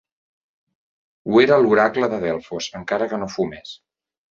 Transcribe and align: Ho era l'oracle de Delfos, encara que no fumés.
Ho 1.27 1.37
era 1.43 1.59
l'oracle 1.65 2.11
de 2.15 2.21
Delfos, 2.25 2.73
encara 2.83 3.11
que 3.15 3.23
no 3.27 3.31
fumés. 3.39 3.79